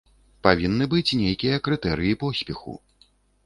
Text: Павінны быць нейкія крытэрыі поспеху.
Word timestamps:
Павінны 0.47 0.87
быць 0.93 1.15
нейкія 1.21 1.61
крытэрыі 1.69 2.19
поспеху. 2.27 2.73